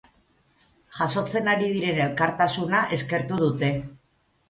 Jasotzen 0.99 1.53
ari 1.53 1.69
diren 1.75 2.01
elkartasuna 2.09 2.83
eskertu 3.01 3.43
dute. 3.47 3.75